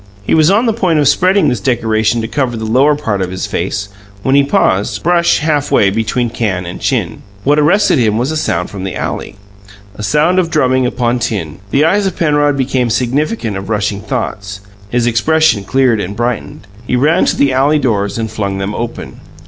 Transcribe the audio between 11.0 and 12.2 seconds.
tin. The eyes of